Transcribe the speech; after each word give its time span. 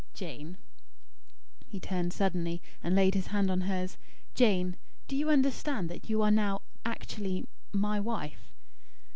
Jane" 0.15 0.57
he 1.67 1.79
turned 1.79 2.11
suddenly, 2.11 2.59
and 2.83 2.95
laid 2.95 3.13
his 3.13 3.27
hand 3.27 3.51
on 3.51 3.61
hers 3.61 3.99
"Jane! 4.33 4.77
Do 5.07 5.15
you 5.15 5.29
understand 5.29 5.89
that 5.89 6.09
you 6.09 6.23
are 6.23 6.31
now 6.31 6.63
actually 6.83 7.45
my 7.71 7.99
wife?" 7.99 8.51